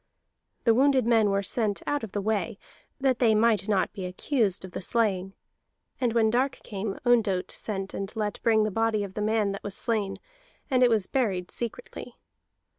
[0.63, 2.57] The wounded men were sent out of the way,
[2.99, 5.33] that they might not be accused of the slaying;
[5.99, 9.61] and when dark came Ondott sent and let bring the body of the man that
[9.63, 10.17] was slain,
[10.71, 12.15] and it was buried secretly.